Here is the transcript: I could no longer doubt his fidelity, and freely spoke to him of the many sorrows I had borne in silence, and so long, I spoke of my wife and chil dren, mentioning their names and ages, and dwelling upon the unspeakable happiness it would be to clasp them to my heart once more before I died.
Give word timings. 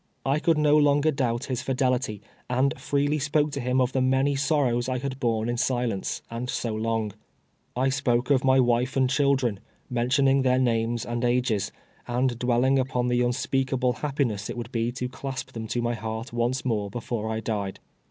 I 0.25 0.39
could 0.39 0.57
no 0.57 0.77
longer 0.77 1.11
doubt 1.11 1.43
his 1.45 1.61
fidelity, 1.61 2.23
and 2.49 2.73
freely 2.79 3.19
spoke 3.19 3.51
to 3.51 3.59
him 3.61 3.79
of 3.79 3.91
the 3.91 4.01
many 4.01 4.35
sorrows 4.35 4.89
I 4.89 4.97
had 4.97 5.19
borne 5.19 5.47
in 5.47 5.57
silence, 5.57 6.23
and 6.31 6.49
so 6.49 6.73
long, 6.73 7.13
I 7.75 7.89
spoke 7.89 8.31
of 8.31 8.43
my 8.43 8.59
wife 8.59 8.97
and 8.97 9.07
chil 9.07 9.35
dren, 9.35 9.59
mentioning 9.91 10.41
their 10.41 10.57
names 10.57 11.05
and 11.05 11.23
ages, 11.23 11.71
and 12.07 12.39
dwelling 12.39 12.79
upon 12.79 13.09
the 13.09 13.21
unspeakable 13.21 13.93
happiness 13.93 14.49
it 14.49 14.57
would 14.57 14.71
be 14.71 14.91
to 14.93 15.07
clasp 15.07 15.51
them 15.51 15.67
to 15.67 15.83
my 15.83 15.93
heart 15.93 16.33
once 16.33 16.65
more 16.65 16.89
before 16.89 17.29
I 17.29 17.39
died. 17.39 17.79